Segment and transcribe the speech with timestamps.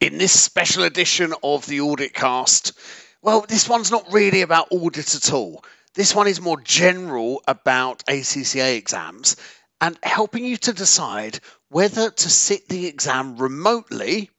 [0.00, 2.72] In this special edition of the Audit Cast,
[3.20, 5.64] well, this one's not really about audit at all.
[5.94, 9.34] This one is more general about ACCA exams
[9.80, 11.40] and helping you to decide
[11.70, 14.30] whether to sit the exam remotely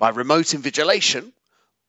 [0.00, 1.30] by remote invigilation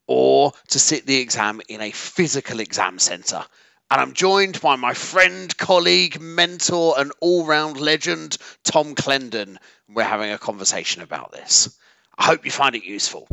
[0.06, 3.44] or to sit the exam in a physical exam centre.
[3.90, 9.58] And I'm joined by my friend, colleague, mentor, and all round legend, Tom Clendon.
[9.88, 11.76] We're having a conversation about this.
[12.18, 13.26] I hope you find it useful.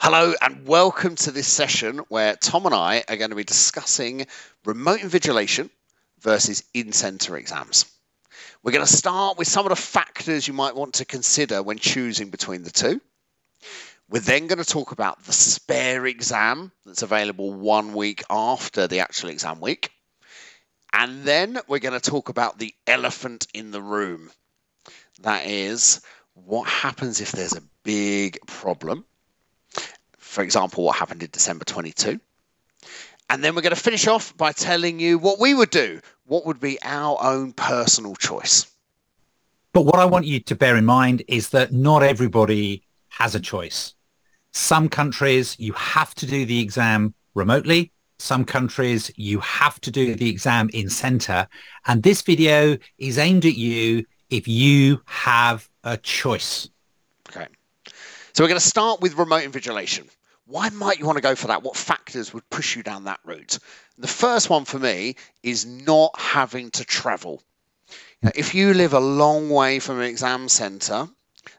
[0.00, 4.26] Hello, and welcome to this session where Tom and I are going to be discussing
[4.64, 5.70] remote invigilation
[6.20, 7.86] versus in centre exams.
[8.62, 11.78] We're going to start with some of the factors you might want to consider when
[11.78, 13.00] choosing between the two.
[14.08, 19.00] We're then going to talk about the spare exam that's available one week after the
[19.00, 19.90] actual exam week.
[20.92, 24.30] And then we're going to talk about the elephant in the room.
[25.22, 26.00] That is,
[26.34, 29.04] what happens if there's a big problem?
[30.18, 32.18] For example, what happened in December 22.
[33.30, 36.00] And then we're going to finish off by telling you what we would do.
[36.26, 38.66] What would be our own personal choice?
[39.72, 43.40] But what I want you to bear in mind is that not everybody has a
[43.40, 43.94] choice.
[44.52, 47.92] Some countries you have to do the exam remotely.
[48.18, 51.48] Some countries you have to do the exam in center.
[51.86, 54.04] And this video is aimed at you
[54.36, 56.68] if you have a choice.
[57.30, 57.46] Okay.
[58.32, 60.08] So we're going to start with remote invigilation.
[60.46, 61.62] Why might you want to go for that?
[61.62, 63.58] What factors would push you down that route?
[63.96, 67.42] The first one for me is not having to travel.
[68.34, 71.08] if you live a long way from an exam centre,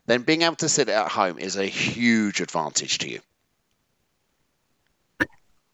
[0.05, 3.21] then being able to sit at home is a huge advantage to you.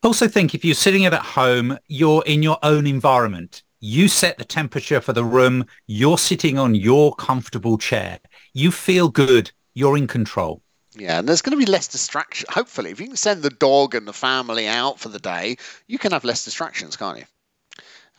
[0.03, 3.63] Also think if you're sitting at home, you're in your own environment.
[3.83, 5.65] You set the temperature for the room.
[5.87, 8.19] You're sitting on your comfortable chair.
[8.53, 9.51] You feel good.
[9.73, 10.61] You're in control.
[10.95, 12.47] Yeah, and there's going to be less distraction.
[12.51, 15.97] Hopefully, if you can send the dog and the family out for the day, you
[15.97, 17.25] can have less distractions, can't you?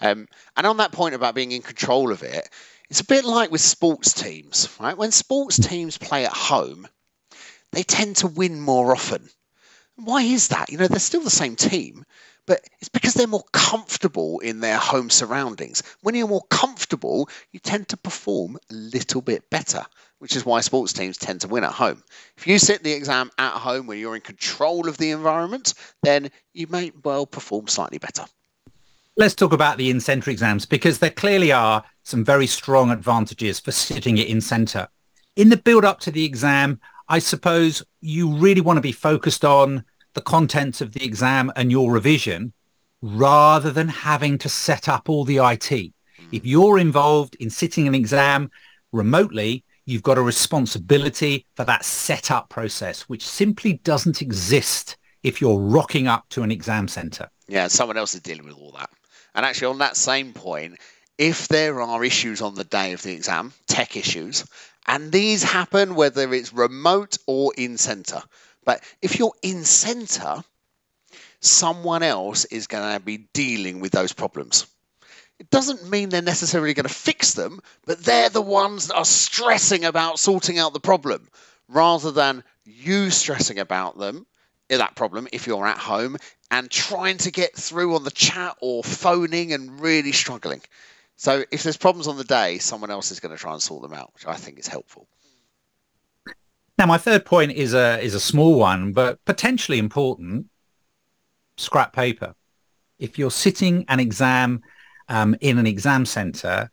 [0.00, 2.49] Um, and on that point about being in control of it,
[2.91, 4.99] it's a bit like with sports teams, right?
[4.99, 6.89] When sports teams play at home,
[7.71, 9.31] they tend to win more often.
[9.97, 10.71] Why is that?
[10.71, 12.05] You know, they're still the same team,
[12.47, 15.83] but it's because they're more comfortable in their home surroundings.
[16.01, 19.85] When you're more comfortable, you tend to perform a little bit better,
[20.19, 22.03] which is why sports teams tend to win at home.
[22.37, 26.31] If you sit the exam at home where you're in control of the environment, then
[26.53, 28.25] you may well perform slightly better.
[29.17, 33.71] Let's talk about the in-centre exams because there clearly are some very strong advantages for
[33.71, 34.89] sitting it in centre.
[35.37, 36.81] In the build up to the exam,
[37.12, 39.84] I suppose you really want to be focused on
[40.15, 42.55] the contents of the exam and your revision
[43.03, 45.69] rather than having to set up all the IT.
[45.69, 45.93] Mm.
[46.33, 48.50] If you're involved in sitting an exam
[48.93, 55.61] remotely, you've got a responsibility for that setup process, which simply doesn't exist if you're
[55.61, 57.29] rocking up to an exam center.
[57.47, 58.89] Yeah, someone else is dealing with all that.
[59.34, 60.79] And actually, on that same point,
[61.19, 64.47] if there are issues on the day of the exam, tech issues,
[64.87, 68.22] and these happen whether it's remote or in center,
[68.65, 70.43] but if you're in center,
[71.41, 74.66] someone else is going to be dealing with those problems.
[75.38, 79.04] It doesn't mean they're necessarily going to fix them, but they're the ones that are
[79.04, 81.28] stressing about sorting out the problem
[81.69, 84.26] rather than you stressing about them,
[84.70, 86.16] eh, that problem, if you're at home
[86.50, 90.60] and trying to get through on the chat or phoning and really struggling.
[91.22, 93.83] So if there's problems on the day, someone else is going to try and sort
[93.83, 95.06] them out, which I think is helpful.
[96.77, 100.47] Now, my third point is a is a small one, but potentially important.
[101.56, 102.34] Scrap paper.
[102.99, 104.62] If you're sitting an exam
[105.09, 106.72] um, in an exam center,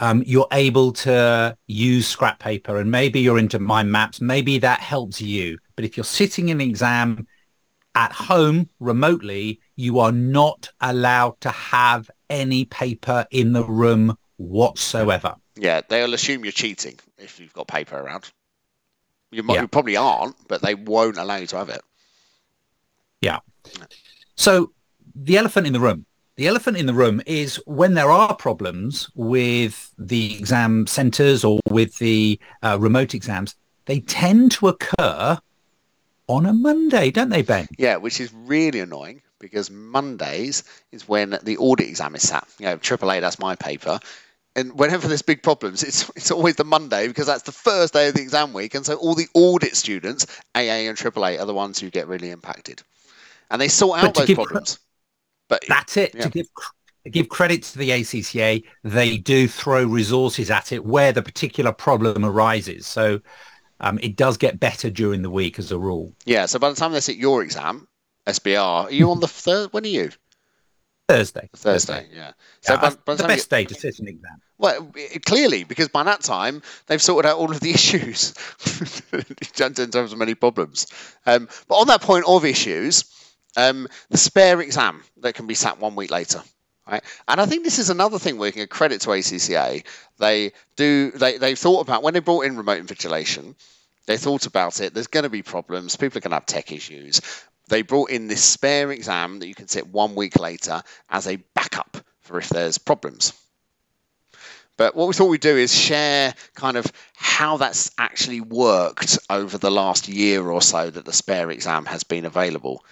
[0.00, 4.20] um, you're able to use scrap paper, and maybe you're into mind maps.
[4.20, 5.56] Maybe that helps you.
[5.76, 7.26] But if you're sitting in an exam
[7.94, 15.36] at home remotely, you are not allowed to have any paper in the room whatsoever.
[15.56, 18.30] Yeah, they'll assume you're cheating if you've got paper around.
[19.30, 19.62] You, might, yeah.
[19.62, 21.82] you probably aren't, but they won't allow you to have it.
[23.20, 23.40] Yeah.
[24.36, 24.72] So
[25.14, 26.06] the elephant in the room.
[26.36, 31.58] The elephant in the room is when there are problems with the exam centres or
[31.68, 35.40] with the uh, remote exams, they tend to occur
[36.28, 37.66] on a Monday, don't they, Ben?
[37.76, 42.46] Yeah, which is really annoying because Mondays is when the audit exam is sat.
[42.58, 44.00] You know, AAA, that's my paper
[44.58, 48.08] and whenever there's big problems, it's it's always the Monday because that's the first day
[48.08, 51.54] of the exam week, and so all the audit students, AA and AAA, are the
[51.54, 52.82] ones who get really impacted,
[53.50, 54.78] and they sort out those problems.
[55.48, 56.14] but that's it.
[56.14, 56.22] Yeah.
[56.22, 56.46] To give
[57.10, 62.24] give credit to the ACCA, they do throw resources at it where the particular problem
[62.24, 62.86] arises.
[62.86, 63.20] So
[63.80, 66.12] um, it does get better during the week as a rule.
[66.24, 66.46] Yeah.
[66.46, 67.86] So by the time they sit your exam,
[68.28, 69.72] SBR, are you on the third?
[69.72, 70.10] When are you?
[71.08, 71.48] Thursday.
[71.56, 72.32] Thursday, yeah.
[72.60, 74.40] So Yeah, by, by the best you- day to sit an exam.
[74.58, 74.92] Well,
[75.24, 78.34] clearly, because by that time they've sorted out all of the issues
[79.12, 80.86] in terms of many problems.
[81.24, 83.04] Um, but on that point of issues,
[83.56, 86.42] um, the spare exam that can be sat one week later.
[86.90, 87.02] Right?
[87.28, 89.84] And I think this is another thing working a credit to ACCA.
[90.18, 93.54] They do they they thought about when they brought in remote invigilation.
[94.06, 94.94] They thought about it.
[94.94, 95.96] There's going to be problems.
[95.96, 97.20] People are going to have tech issues.
[97.68, 101.36] They brought in this spare exam that you can sit one week later as a
[101.54, 103.32] backup for if there's problems.
[104.76, 109.58] But what we thought we'd do is share kind of how that's actually worked over
[109.58, 112.84] the last year or so that the spare exam has been available.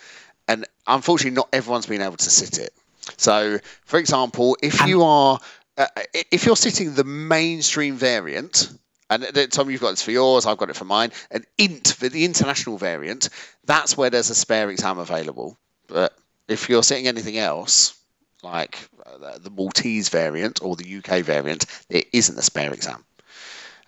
[0.48, 2.72] And unfortunately, not everyone's been able to sit it.
[3.16, 5.38] So, for example, if you are
[5.78, 5.86] uh,
[6.32, 8.68] if you're sitting the mainstream variant,
[9.08, 12.08] and Tom, you've got this for yours, I've got it for mine, an int for
[12.08, 13.28] the international variant,
[13.64, 15.56] that's where there's a spare exam available.
[15.86, 16.16] But
[16.48, 17.96] if you're sitting anything else,
[18.42, 23.04] like uh, the Maltese variant or the UK variant, there isn't a spare exam.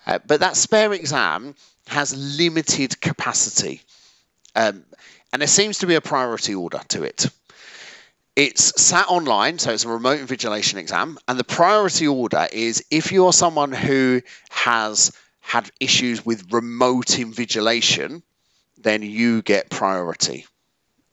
[0.05, 1.55] Uh, but that spare exam
[1.87, 3.81] has limited capacity,
[4.55, 4.83] um,
[5.31, 7.27] and there seems to be a priority order to it.
[8.35, 13.11] It's sat online, so it's a remote invigilation exam, and the priority order is if
[13.11, 15.11] you're someone who has
[15.41, 18.21] had issues with remote invigilation,
[18.77, 20.45] then you get priority.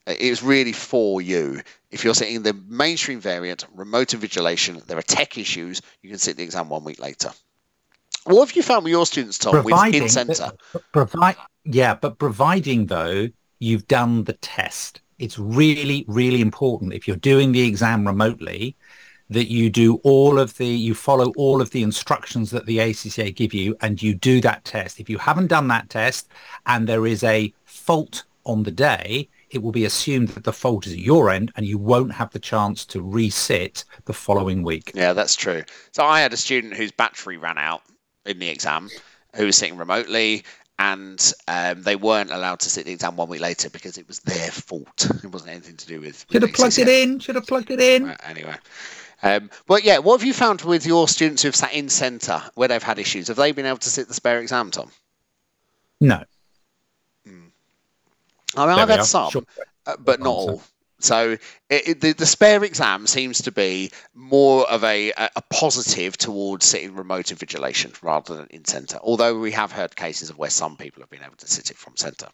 [0.07, 1.63] It's really for you.
[1.91, 6.37] If you're sitting the mainstream variant, remote invigilation, there are tech issues, you can sit
[6.37, 7.31] the exam one week later.
[8.25, 10.53] What have you found with your students, Tom, with in centre?
[10.93, 13.29] Provide, yeah, but providing though
[13.59, 18.77] you've done the test, it's really, really important if you're doing the exam remotely
[19.29, 23.35] that you do all of the, you follow all of the instructions that the ACCA
[23.35, 25.01] give you and you do that test.
[25.01, 26.29] If you haven't done that test
[26.67, 30.87] and there is a fault on the day, it will be assumed that the fault
[30.87, 34.93] is at your end and you won't have the chance to resit the following week.
[34.95, 35.65] Yeah, that's true.
[35.93, 37.83] So I had a student whose battery ran out
[38.25, 38.91] in the exam
[39.35, 40.45] who was sitting remotely
[40.79, 44.21] and um, they weren't allowed to sit the exam one week later because it was
[44.21, 45.09] their fault.
[45.25, 46.27] It wasn't anything to do with.
[46.31, 47.19] Should have plugged it in.
[47.19, 48.15] Should have plugged it in.
[48.25, 48.55] Anyway.
[49.23, 52.69] Um, but yeah, what have you found with your students who've sat in centre where
[52.69, 53.29] they've had issues?
[53.29, 54.91] Have they been able to sit the spare exam, Tom?
[56.01, 56.23] No.
[58.57, 59.05] I mean, There I've had are.
[59.05, 59.47] some,
[59.87, 60.63] uh, but not all.
[60.99, 61.33] So
[61.69, 66.17] it, it, the, the spare exam seems to be more of a, a, a positive
[66.17, 68.99] towards sitting remote invigilation rather than in centre.
[69.03, 71.77] Although we have heard cases of where some people have been able to sit it
[71.77, 72.29] from centre.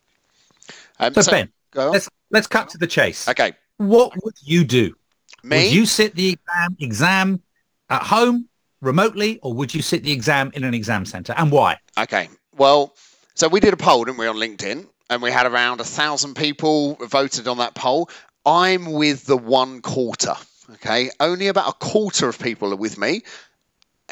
[1.00, 3.26] Um, So, Ben, let's let's cut to the chase.
[3.28, 4.94] Okay, What would you do?
[5.42, 5.64] me.
[5.64, 7.42] Would you sit the exam exam
[7.90, 8.48] at home
[8.80, 11.78] remotely, or would you sit the exam in an exam centre, and why?
[11.98, 12.28] Okay.
[12.56, 12.94] Well,
[13.34, 14.86] so we did a poll, didn't we, on LinkedIn?
[15.10, 18.08] And we had around a thousand people voted on that poll.
[18.44, 20.34] I'm with the one quarter.
[20.74, 21.10] Okay.
[21.20, 23.22] Only about a quarter of people are with me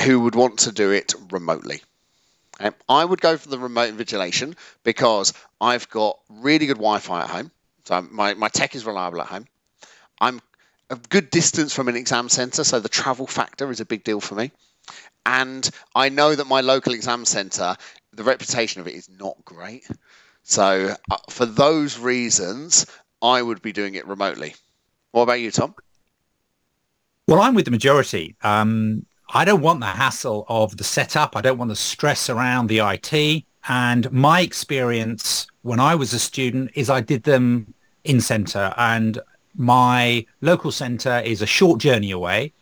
[0.03, 1.83] who would want to do it remotely.
[2.61, 2.75] Okay?
[2.89, 7.31] I would go for the remote invigilation because I've got really good Wi Fi at
[7.31, 7.51] home.
[7.85, 9.47] So my, my tech is reliable at home.
[10.21, 10.41] I'm
[10.91, 14.21] a good distance from an exam centre, so the travel factor is a big deal
[14.21, 14.53] for me.
[15.25, 17.77] And I know that my local exam centre,
[18.13, 19.87] the reputation of it is not great.
[20.43, 22.87] So uh, for those reasons,
[23.23, 24.55] I would be doing it remotely.
[25.13, 25.75] What about you, Tom?
[27.27, 28.35] Well, I'm with the majority.
[28.43, 31.37] Um, I don't want the hassle of the setup.
[31.37, 33.45] I don't want the stress around the IT.
[33.69, 37.75] And my experience when I was a student is I did them
[38.05, 39.21] in centre and
[39.57, 42.53] my local centre is a short journey away.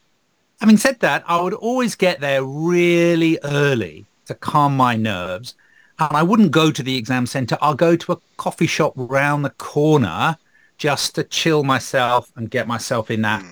[0.60, 5.54] Having said that, I would always get there really early to calm my nerves.
[6.00, 7.56] And I wouldn't go to the exam centre.
[7.60, 10.36] I'll go to a coffee shop round the corner
[10.78, 13.44] just to chill myself and get myself in that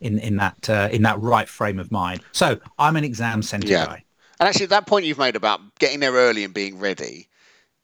[0.00, 2.22] in in that uh, in that right frame of mind.
[2.32, 3.86] So I'm an exam centre Yeah.
[3.86, 4.04] guy.
[4.40, 7.28] And actually, that point you've made about getting there early and being ready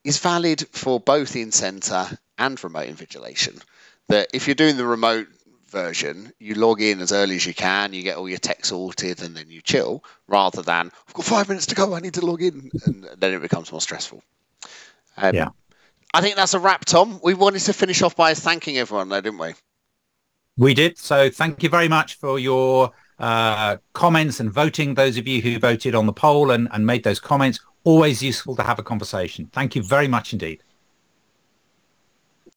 [0.03, 3.63] is valid for both in centre and remote invigilation.
[4.09, 5.29] That if you're doing the remote
[5.69, 9.23] version, you log in as early as you can, you get all your tech sorted,
[9.23, 12.27] and then you chill, rather than I've got five minutes to go, I need to
[12.27, 14.23] log in, and then it becomes more stressful.
[15.17, 15.49] Um, Yeah.
[16.15, 17.21] I think that's a wrap, Tom.
[17.23, 19.55] We wanted to finish off by thanking everyone, though, didn't we?
[20.57, 20.99] We did.
[20.99, 24.95] So thank you very much for your uh, comments and voting.
[24.95, 28.57] Those of you who voted on the poll and, and made those comments, always useful
[28.57, 29.49] to have a conversation.
[29.53, 30.63] Thank you very much indeed.